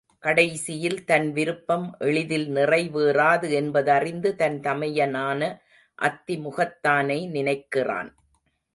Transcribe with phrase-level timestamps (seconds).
[0.23, 5.41] கடைசியில் தன் விருப்பம் எளிதில் நிறைவேறாது என்பதறிந்து தன் தமையனான
[5.99, 8.11] அத்தி முகத்தானை நினைக்கிறான்.